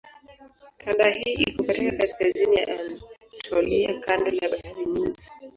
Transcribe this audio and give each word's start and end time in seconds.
Kanda 0.79 1.09
hii 1.09 1.33
iko 1.33 1.63
katika 1.63 1.97
kaskazini 1.97 2.55
ya 2.55 2.67
Anatolia 2.67 3.99
kando 3.99 4.29
la 4.31 4.49
Bahari 4.49 4.85
Nyeusi. 4.85 5.31